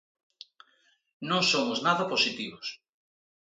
[1.29, 2.67] Non somos nada positivos.